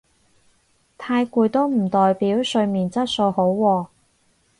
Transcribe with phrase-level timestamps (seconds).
[0.97, 3.87] 太攰都唔代表睡眠質素好喎